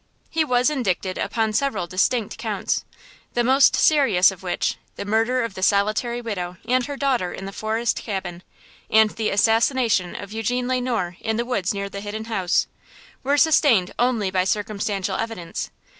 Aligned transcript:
He 0.31 0.43
was 0.43 0.71
indicted 0.71 1.19
upon 1.19 1.53
several 1.53 1.85
distinct 1.85 2.39
counts, 2.39 2.83
the 3.35 3.43
most 3.43 3.75
serious 3.75 4.31
of 4.31 4.41
which–the 4.41 5.05
murder 5.05 5.43
of 5.43 5.53
the 5.53 5.61
solitary 5.61 6.21
widow 6.21 6.57
and 6.67 6.83
her 6.87 6.97
daughter 6.97 7.31
in 7.33 7.45
the 7.45 7.51
forest 7.51 8.01
cabin, 8.03 8.41
and 8.89 9.11
the 9.11 9.29
assassination 9.29 10.15
of 10.15 10.33
Eugene 10.33 10.67
Le 10.67 10.81
Noir 10.81 11.17
in 11.19 11.37
the 11.37 11.45
woods 11.45 11.71
near 11.71 11.87
the 11.87 12.01
Hidden 12.01 12.25
House–were 12.25 13.37
sustained 13.37 13.93
only 13.99 14.31
by 14.31 14.43
circumstantial 14.43 15.17
evidence. 15.17 15.69